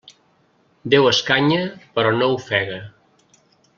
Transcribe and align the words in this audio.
Déu 0.93 1.09
escanya 1.11 1.61
però 1.99 2.15
no 2.17 2.31
ofega. 2.39 2.81